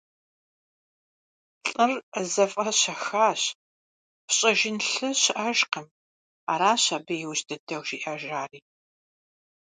Лӏыр 1.65 2.01
зэфӏэщэхащ, 2.33 3.41
«Фщӏэжын 4.29 4.77
лъы 4.91 5.09
щыӏэкъым»,— 5.21 5.87
аращ 6.51 6.83
абы 6.95 7.13
иужь 7.23 7.43
дыдэу 7.47 7.83
жиӏэжари. 7.87 8.59